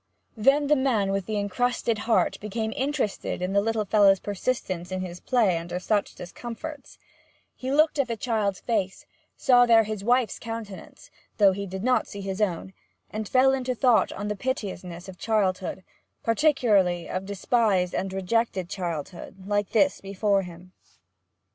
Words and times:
Then 0.35 0.65
the 0.65 0.75
man 0.75 1.11
with 1.11 1.27
the 1.27 1.37
encrusted 1.37 1.99
heart 2.09 2.39
became 2.39 2.73
interested 2.75 3.39
in 3.39 3.53
the 3.53 3.61
little 3.61 3.85
fellow's 3.85 4.19
persistence 4.19 4.91
in 4.91 5.01
his 5.01 5.19
play 5.19 5.59
under 5.59 5.77
such 5.77 6.15
discomforts; 6.15 6.97
he 7.55 7.71
looked 7.71 7.99
in 7.99 8.05
the 8.07 8.17
child's 8.17 8.61
face, 8.61 9.05
saw 9.37 9.67
there 9.67 9.83
his 9.83 10.03
wife's 10.03 10.39
countenance, 10.39 11.11
though 11.37 11.51
he 11.51 11.67
did 11.67 11.83
not 11.83 12.07
see 12.07 12.21
his 12.21 12.41
own, 12.41 12.73
and 13.11 13.29
fell 13.29 13.53
into 13.53 13.75
thought 13.75 14.11
on 14.13 14.27
the 14.27 14.35
piteousness 14.35 15.07
of 15.07 15.19
childhood 15.19 15.83
particularly 16.23 17.07
of 17.07 17.27
despised 17.27 17.93
and 17.93 18.11
rejected 18.11 18.69
childhood, 18.69 19.45
like 19.45 19.69
this 19.69 20.01
before 20.01 20.41
him. 20.41 20.71